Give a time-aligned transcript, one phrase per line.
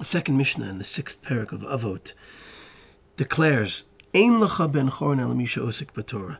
[0.00, 2.14] the second Mishnah in the sixth parak of Avot,
[3.18, 3.84] declares,
[4.14, 6.38] Ein lecha ben chorin osik b'Torah.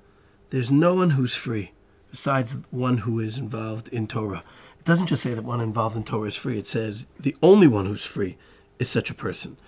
[0.48, 1.72] There's no one who's free
[2.10, 4.42] besides one who is involved in Torah.
[4.78, 6.58] It doesn't just say that one involved in Torah is free.
[6.58, 8.38] It says the only one who's free
[8.78, 9.58] is such a person.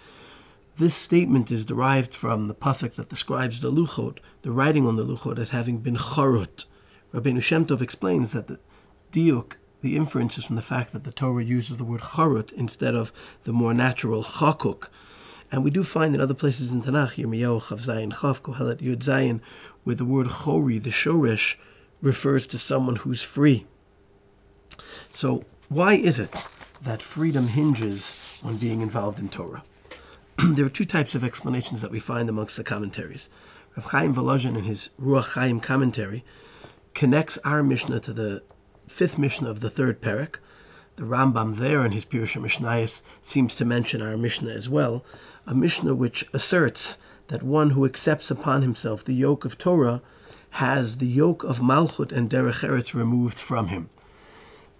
[0.76, 5.04] This statement is derived from the pasuk that describes the luchot, the writing on the
[5.04, 6.64] luchot, as having been charut.
[7.12, 8.58] Rabbi Shem Tov explains that the
[9.12, 9.52] diuk,
[9.82, 13.12] the inference is from the fact that the Torah uses the word charut instead of
[13.42, 14.88] the more natural chakuk.
[15.50, 18.98] And we do find in other places in Tanakh, Yirmiyahu Chav Zayin Chav Kohelet Yud
[18.98, 19.40] Zayin,
[19.82, 21.56] where the word chori, the shoresh,
[22.00, 23.66] refers to someone who's free.
[25.12, 26.46] So why is it
[26.82, 29.64] that freedom hinges on being involved in Torah?
[30.38, 33.28] there are two types of explanations that we find amongst the commentaries.
[33.76, 36.24] Rav Chaim Volozhin in his Ruach Chaim commentary
[36.94, 38.42] connects our Mishnah to the
[38.88, 40.38] fifth Mishnah of the third parak.
[40.96, 45.04] The Rambam there in his Pirush Mishnayos seems to mention our Mishnah as well,
[45.46, 50.02] a Mishnah which asserts that one who accepts upon himself the yoke of Torah
[50.50, 53.88] has the yoke of Malchut and Derech Eretz removed from him.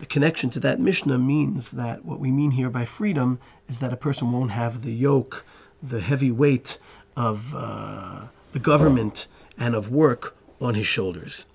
[0.01, 3.93] The connection to that Mishnah means that what we mean here by freedom is that
[3.93, 5.45] a person won't have the yoke,
[5.83, 6.79] the heavy weight
[7.17, 11.47] of uh, the government and of work on his shoulders.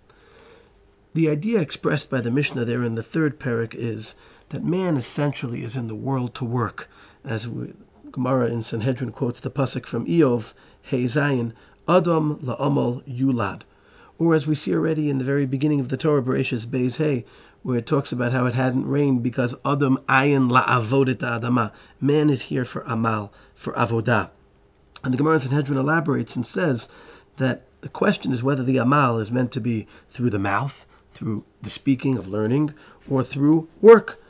[1.18, 4.14] The idea expressed by the Mishnah there in the third parak is
[4.50, 6.88] that man essentially is in the world to work,
[7.26, 7.73] as we,
[8.12, 11.54] Gemara in Sanhedrin quotes the pasuk from Eov, Hey Zayin,
[11.88, 13.62] Adam la'amal yulad,
[14.20, 17.26] or as we see already in the very beginning of the Torah, Bereshis Beis Hey,
[17.64, 21.72] where it talks about how it hadn't rained because Adam ayin la'avodet adama.
[22.00, 24.30] Man is here for amal, for avodah.
[25.04, 26.88] And the Gemara in Sanhedrin elaborates and says
[27.38, 30.86] that the question is whether the amal is meant to be through the mouth,
[31.18, 32.72] through the speaking of learning,
[33.10, 34.22] or through work.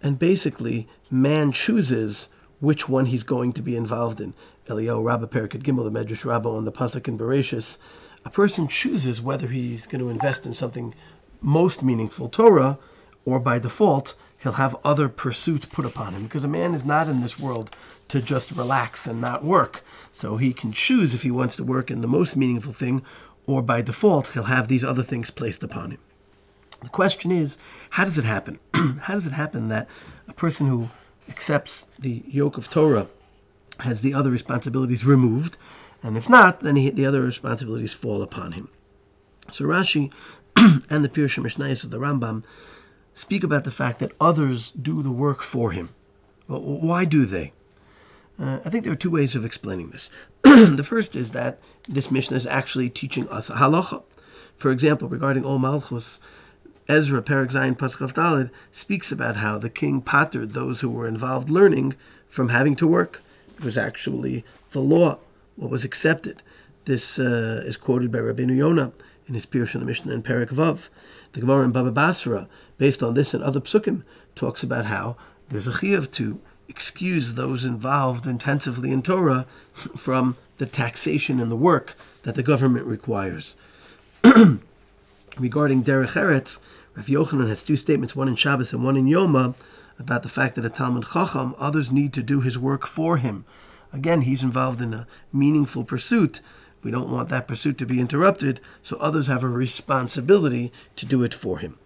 [0.00, 2.28] And basically, man chooses
[2.60, 4.32] which one he's going to be involved in.
[4.68, 7.78] Eliyahu Rabbah Perikud Gimel, the Medrash Rabbah on the Pasuk in Bereshis,
[8.24, 10.94] a person chooses whether he's going to invest in something
[11.40, 12.78] most meaningful Torah,
[13.24, 17.08] or by default, he'll have other pursuits put upon him because a man is not
[17.08, 17.74] in this world
[18.06, 19.82] to just relax and not work.
[20.12, 23.02] So he can choose if he wants to work in the most meaningful thing,
[23.46, 25.98] or by default, he'll have these other things placed upon him.
[26.82, 27.58] The question is,
[27.90, 28.58] how does it happen?
[29.00, 29.88] how does it happen that
[30.28, 30.88] a person who
[31.28, 33.06] accepts the yoke of Torah
[33.80, 35.56] has the other responsibilities removed,
[36.02, 38.68] and if not, then he, the other responsibilities fall upon him?
[39.50, 40.10] So Rashi
[40.56, 42.44] and the Pirush Mishnayos of the Rambam
[43.14, 45.90] speak about the fact that others do the work for him.
[46.48, 47.52] Well, why do they?
[48.38, 50.08] Uh, I think there are two ways of explaining this.
[50.42, 54.02] the first is that this Mishnah is actually teaching us a halacha.
[54.56, 56.18] For example, regarding Ol Malchus,
[56.90, 61.48] Ezra, Perak Zayin, Paschav Dalid, speaks about how the king pattered those who were involved
[61.48, 61.94] learning
[62.28, 63.22] from having to work.
[63.56, 65.18] It was actually the law,
[65.54, 66.42] what was accepted.
[66.86, 68.90] This uh, is quoted by Rabbeinu Yonah
[69.28, 70.88] in his Pirush on the Mishnah and Perak Vav.
[71.32, 74.02] The Gemara in Baba Basra, based on this and other psukim,
[74.34, 75.14] talks about how
[75.48, 79.46] there's a chiyuv to excuse those involved intensively in Torah
[79.96, 83.54] from the taxation and the work that the government requires.
[85.38, 86.58] Regarding Derech Eretz,
[87.00, 89.54] Rav Yochanan has two statements, one in Shabbos and one in Yoma,
[89.98, 93.46] about the fact that a Talmud Chacham, others need to do his work for him.
[93.90, 96.42] Again, he's involved in a meaningful pursuit,
[96.82, 101.22] we don't want that pursuit to be interrupted, so others have a responsibility to do
[101.22, 101.78] it for him.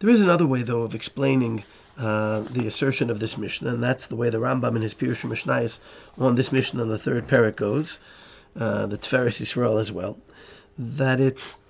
[0.00, 1.62] There is another way, though, of explaining
[1.96, 5.22] uh, the assertion of this Mishnah, and that's the way the Rambam in his Pirush
[5.22, 5.78] Mishnayos
[6.18, 8.00] on this Mishnah on the third parak goes,
[8.58, 10.18] uh, the Tiferes Yisrael as well,
[10.76, 11.60] that it's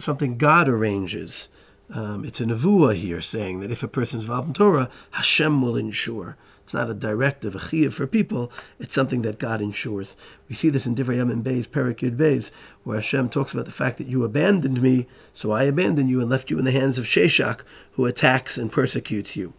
[0.00, 1.48] something God arranges.
[1.90, 5.76] Um, it's a nevuah here saying that if a person's involved in Torah, Hashem will
[5.76, 6.36] ensure.
[6.64, 8.52] It's not a directive, a chiyuv for people.
[8.78, 10.14] It's something that God ensures.
[10.50, 12.50] We see this in Divrei Yamim Beis, Perak Yud Beis,
[12.84, 16.28] where Hashem talks about the fact that you abandoned me, so I abandoned you and
[16.28, 17.60] left you in the hands of Shishak,
[17.92, 19.54] who attacks and persecutes you.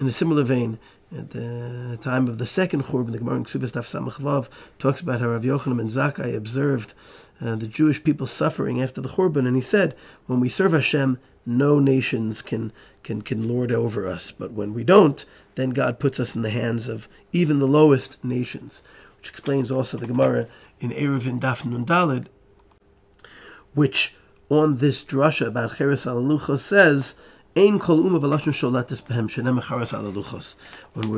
[0.00, 0.78] In a similar vein,
[1.14, 4.48] at the time of the second Churban, the Gemara in Ksubas Daf
[4.78, 6.94] talks about how Rav Yochanan ben Zakkai observed
[7.40, 9.94] uh, the Jewish people suffering after the Churban, and he said,
[10.26, 14.84] when we serve Hashem, no nations can, can, can lord over us, but when we
[14.84, 15.24] don't,
[15.54, 18.82] then God puts us in the hands of even the lowest nations,
[19.18, 20.46] which explains also the Gemara
[20.80, 22.26] in Eruvin Daf Nun Dalid,
[23.74, 24.14] which
[24.50, 27.14] on this drasha about Cheres al says,
[27.58, 27.82] When we're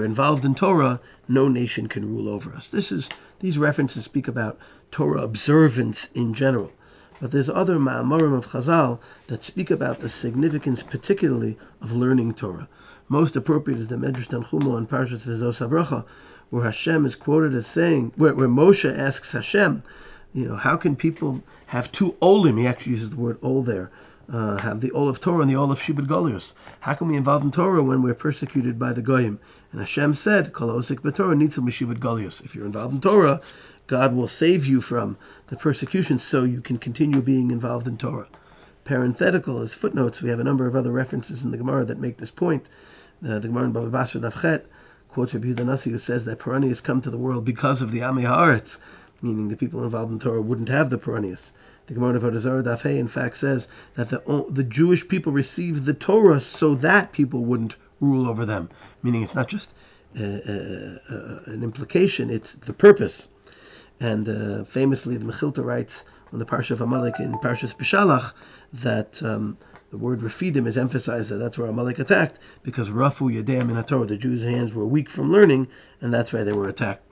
[0.07, 2.69] involved in Torah, no nation can rule over us.
[2.69, 3.11] This is
[3.41, 4.59] these references speak about
[4.91, 6.73] Torah observance in general.
[7.21, 12.69] But there's other ma'amorim of Chazal that speak about the significance, particularly of learning Torah.
[13.11, 16.07] Most appropriate is the Medrash Tanchuma on Parshas Vezos Bracha,
[16.49, 19.83] where Hashem is quoted as saying, where, where Moshe asks Hashem,
[20.33, 22.57] you know, how can people have two olim?
[22.57, 23.91] He actually uses the word ol there.
[24.33, 26.55] Uh, have the ol of Torah and the ol of Shibud Golius.
[26.79, 29.41] How can we involve in Torah when we're persecuted by the goyim?
[29.73, 33.41] And Hashem said, "Kol osik b'Torah nitzil mishibud Golius." If you're involved in Torah,
[33.89, 35.17] God will save you from
[35.49, 38.29] the persecution, so you can continue being involved in Torah.
[38.85, 42.19] Parenthetical as footnotes, we have a number of other references in the Gemara that make
[42.19, 42.69] this point.
[43.21, 44.63] The, the Gemara in Baba Basra Davchet
[45.09, 48.05] quotes Rabbi Yehuda Nasi who says that Peranius come to the world because of the
[48.05, 48.77] Ami Haaretz,
[49.23, 51.53] meaning the people involved in Torah wouldn't have the Peranius.
[51.87, 55.95] The Gemara of Avodah Dafei in fact says that the the Jewish people received the
[55.95, 58.71] Torah so that people wouldn't rule over them,
[59.03, 59.75] meaning it's not just
[60.19, 63.29] uh, uh, uh, an implication; it's the purpose.
[63.99, 68.33] And uh, famously, the Mechilta writes on the Parsha of Amalek in Parshas Beshalach
[68.73, 69.59] that um,
[69.91, 74.07] the word Rafidim is emphasized that that's where Amalek attacked because Rafu Yadam in Torah,
[74.07, 75.67] the Jews' hands were weak from learning,
[76.01, 77.05] and that's why they were attacked.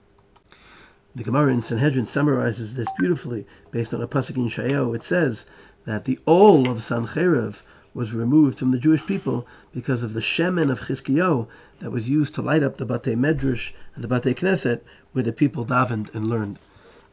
[1.16, 4.94] The Gemara in Sanhedrin summarizes this beautifully based on a pasuk in Shayo.
[4.94, 5.46] It says
[5.86, 7.62] that the all of Sancheiriv
[7.94, 11.48] was removed from the Jewish people because of the shemen of Chizkiyahu
[11.80, 14.82] that was used to light up the Batei Medrash and the Batei Knesset
[15.12, 16.58] where the people davened and learned.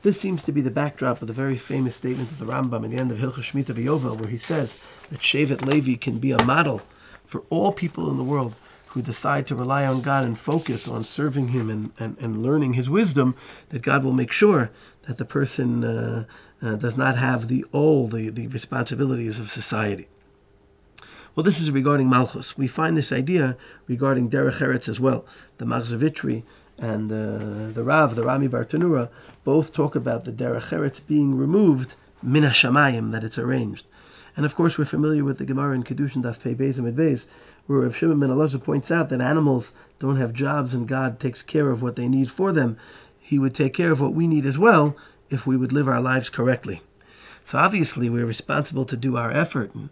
[0.02, 2.92] This seems to be the backdrop of the very famous statement of the Rambam at
[2.92, 4.76] the end of Hilchah Shmita V'Yovel, where he says
[5.10, 6.86] that Shevet Levi can be a model
[7.26, 8.58] for all people in the world
[8.96, 12.76] who decide to rely on God and focus on serving Him and, and, and learning
[12.76, 13.36] His wisdom,
[13.68, 14.72] that God will make sure
[15.06, 16.24] that the person uh,
[16.62, 20.08] uh, does not have the all the, the responsibilities of society.
[21.36, 22.58] Well, this is regarding Malchus.
[22.58, 25.26] We find this idea regarding Derech Eretz as well.
[25.58, 26.44] The Machzor
[26.78, 29.10] and uh, the Rav, the Rami Bartanura,
[29.44, 33.86] both talk about the Derech Eretz being removed, min Hashamayim, that it's arranged.
[34.38, 37.26] And of course, we're familiar with the Gemara in Kedushin Daf Pei Beis Amid Beis,
[37.68, 41.42] where Rav Shimon ben Elazar points out that animals don't have jobs and God takes
[41.42, 42.78] care of what they need for them.
[43.20, 44.98] He would take care of what we need as well
[45.30, 46.82] if we would live our lives correctly.
[47.46, 49.74] So obviously, we're responsible to do our effort.
[49.74, 49.90] And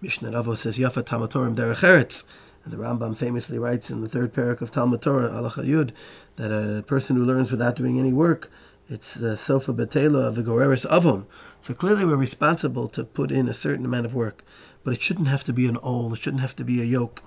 [0.00, 2.22] Mishnah Ravo says, Yafa Tamatorim Derech Eretz.
[2.64, 5.90] And the Rambam famously writes in the third parak of Talmud Torah, Halacha Yud,
[6.36, 8.50] that a person who learns without doing any work,
[8.88, 11.26] it's the Sofa Betela of the Goreris Avon.
[11.62, 14.42] So clearly we're responsible to put in a certain amount of work
[14.86, 16.14] but it shouldn't have to be an ol.
[16.14, 17.20] It shouldn't have to be a yoke.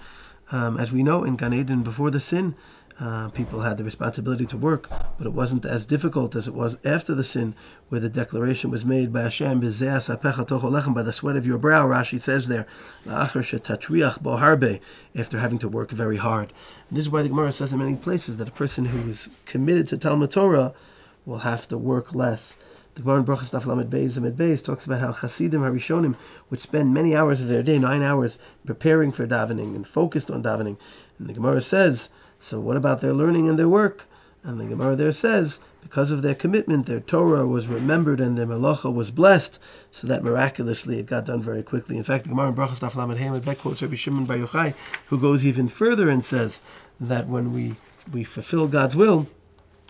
[0.50, 2.56] Um, as we know, in Gan Eden before the sin,
[3.02, 6.78] uh, people had the responsibility to work, but it wasn't as difficult as it was
[6.86, 7.54] after the sin,
[7.90, 12.48] where the declaration was made by Hashem, by the sweat of your brow, Rashi says
[12.48, 12.66] there,
[13.06, 13.42] after
[15.38, 16.54] having to work very hard.
[16.88, 19.28] And this is why the Gemara says in many places that a person who is
[19.46, 20.74] committed to Talmud Torah
[21.30, 22.58] will have to work less.
[22.96, 26.16] The Gemara in Brachas Daf Lamed Beis Amid Beis talks about how Hasidim Harishonim
[26.50, 30.42] would spend many hours of their day, nine hours, preparing for davening and focused on
[30.42, 30.76] davening.
[31.20, 32.10] And the Gemara says,
[32.40, 34.06] so what about their learning and their work?
[34.44, 38.48] And the Gemara there says, because of their commitment, their Torah was remembered and their
[38.48, 39.60] Melacha was blessed,
[39.92, 41.96] so that miraculously it got done very quickly.
[41.96, 44.74] In fact, the Gemara in Brachas Daf Lamed Amid Beis quotes Rabbi Shimon Bar Yochai,
[45.06, 46.62] who goes even further and says
[47.00, 47.76] that when we,
[48.12, 49.28] we fulfill God's will,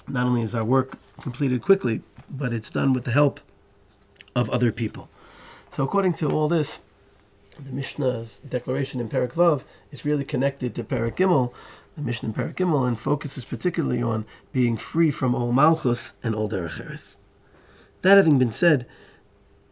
[0.10, 3.40] not only is our work completed quickly, but it's done with the help
[4.36, 5.10] of other people.
[5.72, 6.82] So according to all this,
[7.66, 11.52] the Mishnah's declaration in Perak Vav is really connected to Perak Gimel,
[11.96, 16.34] the Mishnah in Perak Gimel, and focuses particularly on being free from all Malchus and
[16.34, 17.16] all Derech
[18.02, 18.88] That having been said,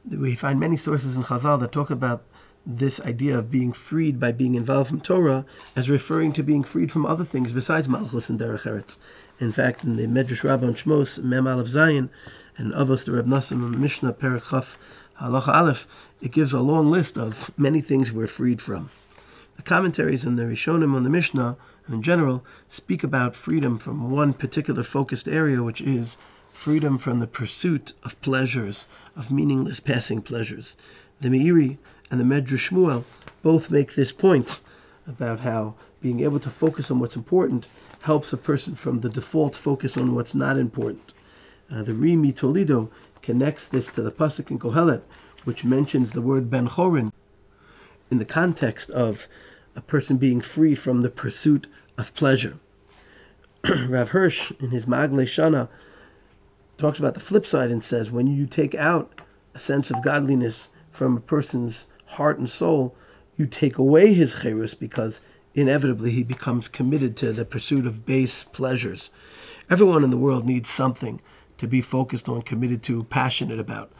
[0.10, 2.24] we find many sources in Chazal that talk about
[2.66, 6.92] this idea of being freed by being involved from Torah as referring to being freed
[6.92, 8.98] from other things besides Malchus and Derech Eretz.
[9.40, 12.10] In fact, in the Medrash Rabbah Shmos, Mem Aleph Zayin,
[12.58, 14.80] and Avos d'Reb Nosson and Mishnah Perak Chaf
[15.22, 15.88] Halacha Aleph,
[16.22, 18.90] it gives a long list of many things we're freed from.
[19.56, 24.10] The commentaries in the Rishonim on the Mishnah, and in general, speak about freedom from
[24.10, 26.18] one particular focused area, which is
[26.52, 30.76] freedom from the pursuit of pleasures, of meaningless passing pleasures.
[31.22, 31.78] The Meiri
[32.10, 33.04] and the Medrash Shmuel
[33.44, 34.62] both make this point
[35.06, 37.68] about how being able to focus on what's important
[38.08, 41.14] helps a person from the default focus on what's not important.
[41.70, 42.90] Uh, the Rimi Toledo
[43.22, 45.04] connects this to the pasuk in Kohelet,
[45.44, 47.12] which mentions the word Ben Chorin
[48.10, 49.28] in the context of
[49.76, 52.56] a person being free from the pursuit of pleasure.
[53.90, 55.68] Rav Hirsch, in his Ma'aglei Shana,
[56.78, 59.20] talks about the flip side and says when you take out
[59.54, 62.96] a sense of godliness from a person's heart and soul,
[63.36, 65.20] you take away his cherus because
[65.58, 69.10] inevitably he becomes committed to the pursuit of base pleasures.
[69.72, 71.20] Everyone in the world needs something
[71.58, 73.92] to be focused on, committed to, passionate about.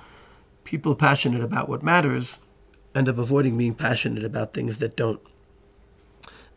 [0.64, 2.38] people passionate about what matters
[2.94, 5.20] end up avoiding being passionate about things that don't.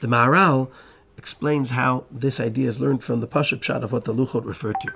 [0.00, 0.68] The Maharal
[1.16, 4.80] explains how this idea is learned from the Pashup shot of what the Luchot referred
[4.82, 4.92] to.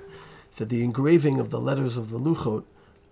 [0.51, 2.63] So the engraving of the letters of the Luchot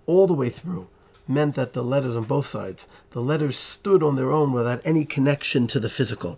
[0.06, 0.88] all the way through
[1.28, 5.06] meant that the letters on both sides, the letters stood on their own without any
[5.06, 6.38] connection to the physical.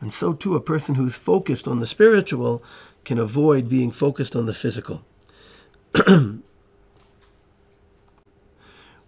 [0.00, 2.62] And so too, a person who's focused on the spiritual
[3.04, 5.02] can avoid being focused on the physical.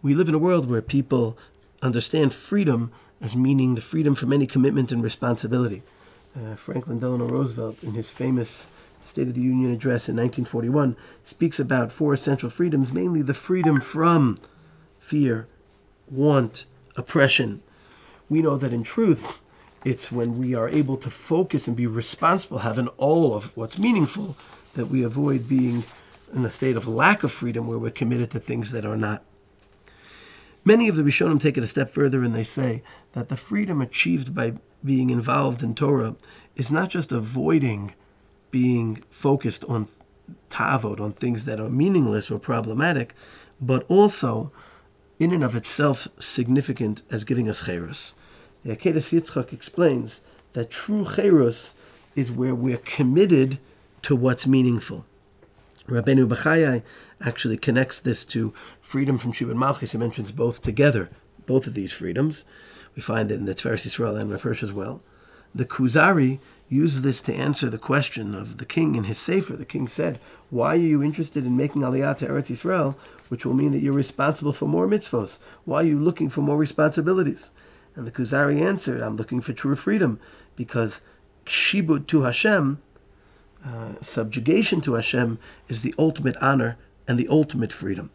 [0.02, 1.38] we live in a world where people
[1.80, 5.82] understand freedom as meaning the freedom from any commitment and responsibility.
[6.37, 8.68] Uh, Franklin Delano Roosevelt, in his famous
[9.04, 13.80] State of the Union address in 1941, speaks about four essential freedoms, mainly the freedom
[13.80, 14.38] from
[14.99, 15.46] fear,
[16.11, 17.62] want, oppression.
[18.28, 19.40] We know that in truth,
[19.84, 24.36] it's when we are able to focus and be responsible, having all of what's meaningful,
[24.74, 25.84] that we avoid being
[26.34, 29.22] in a state of lack of freedom where we're committed to things that are not.
[30.64, 33.80] Many of the Rishonim take it a step further and they say that the freedom
[33.80, 36.14] achieved by being involved in Torah
[36.54, 37.92] is not just avoiding
[38.52, 39.88] being focused on
[40.50, 43.14] tavod, on things that are meaningless or problematic,
[43.60, 44.52] but also
[45.18, 48.14] in and of itself significant as giving us cherus.
[48.64, 50.21] The Akedah Yitzchak explains
[50.52, 51.75] that true cherus
[52.14, 53.59] is where we're committed
[54.02, 55.04] to what's meaningful.
[55.88, 56.85] Rabbeinu Bachya
[57.21, 59.90] actually connects this to freedom from Shibud Malchus.
[59.90, 61.11] He mentions both together,
[61.45, 62.45] both of these freedoms.
[62.95, 65.02] We find it in the Tiferes Yisrael and Rav as well.
[65.52, 66.38] The Kuzari
[66.69, 69.57] used this to answer the question of the king in his Sefer.
[69.57, 72.95] The king said, Why are you interested in making Aliyah to Eretz Yisrael,
[73.28, 75.40] which will mean that you're responsible for more mitzvos?
[75.64, 77.50] Why are you looking for more responsibilities?
[77.94, 80.18] And the Kuzari answered, I'm looking for true freedom,
[80.56, 81.02] because
[81.44, 82.78] shibud to Hashem,
[83.64, 88.11] uh, subjugation to Hashem is the ultimate honor and the ultimate freedom.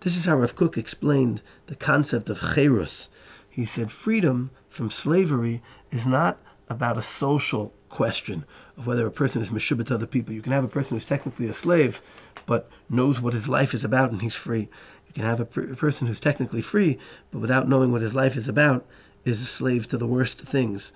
[0.00, 3.10] This is how Rav Kook explained the concept of cherus.
[3.50, 6.38] He said freedom from slavery is not
[6.70, 8.44] about a social question
[8.78, 10.32] of whether a person is meshubah to other people.
[10.32, 12.00] You can have a person who's technically a slave,
[12.46, 14.68] but knows what his life is about and he's free.
[15.08, 16.98] You can have a, a person who's technically free,
[17.30, 18.86] but without knowing what his life is about,
[19.24, 20.92] is a slave to the worst things.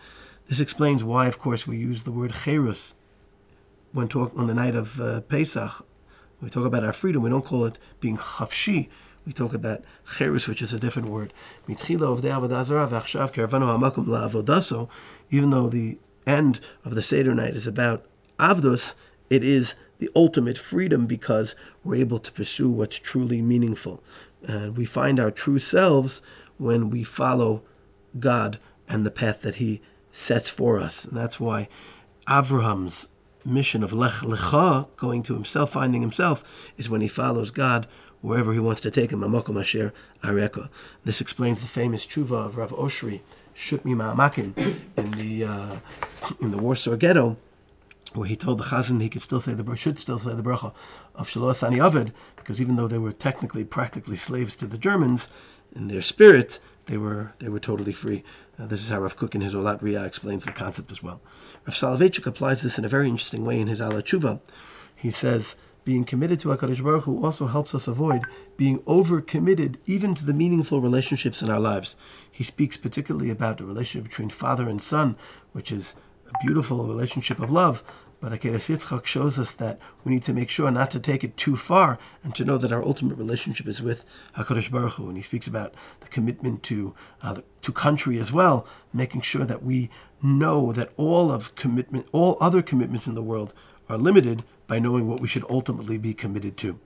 [0.48, 2.94] This explains why, of course, we use the word cherus
[3.94, 5.86] when talk on the night of uh, Pesach,
[6.40, 7.22] we talk about our freedom.
[7.22, 8.88] We don't call it being chafshi.
[9.24, 9.84] We talk about
[10.16, 11.32] cherus, which is a different word.
[11.68, 12.16] Even though
[15.68, 18.04] the end of the Seder night is about
[18.40, 18.94] avdos,
[19.30, 21.54] it is the ultimate freedom because
[21.84, 24.02] we're able to pursue what's truly meaningful.
[24.42, 26.20] And we find our true selves
[26.58, 27.62] when we follow
[28.18, 29.80] God and the path that He
[30.12, 31.04] sets for us.
[31.04, 31.68] And that's why
[32.28, 33.08] Avraham's
[33.44, 36.42] mission of Lech Lecha, going to himself, finding himself,
[36.78, 37.86] is when he follows God
[38.22, 39.20] wherever he wants to take him.
[39.20, 39.92] Amakom Asher
[40.22, 40.70] Areka.
[41.04, 43.20] This explains the famous tshuva of Rav Oshry,
[43.52, 44.56] Shut Mima'amakim,
[44.96, 45.76] in the uh,
[46.40, 47.36] in the Warsaw Ghetto,
[48.14, 50.72] where he told the Chazan he could still say the should still say the bracha
[51.14, 55.28] of Shelo Asani Eved, because even though they were technically practically slaves to the Germans,
[55.76, 58.24] in their spirit they were they were totally free.
[58.58, 61.20] Uh, this is how Rav Kook in his Olat explains the concept as well.
[61.66, 64.40] Rav Soloveitchik applies this in a very interesting way in his Al HaTshuva.
[64.94, 68.22] He says, being committed to HaKadosh Baruch Hu also helps us avoid
[68.56, 71.96] being over-committed even to the meaningful relationships in our lives.
[72.32, 75.16] He speaks particularly about the relationship between father and son,
[75.52, 75.94] which is
[76.26, 77.84] a beautiful relationship of love,
[78.24, 81.36] but Akeidas Yitzchak shows us that we need to make sure not to take it
[81.36, 84.02] too far and to know that our ultimate relationship is with
[84.34, 85.08] Hakadosh Baruch Hu.
[85.08, 89.62] And he speaks about the commitment to uh, to country as well, making sure that
[89.62, 89.90] we
[90.22, 93.52] know that all of commitment, all other commitments in the world
[93.90, 96.80] are limited by knowing what we should ultimately be committed to.